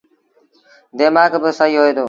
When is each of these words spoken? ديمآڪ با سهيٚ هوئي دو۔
ديمآڪ 0.97 1.31
با 1.41 1.49
سهيٚ 1.57 1.77
هوئي 1.79 1.91
دو۔ 1.95 1.99